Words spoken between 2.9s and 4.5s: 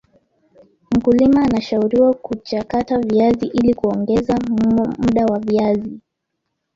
viazi ili kuongeza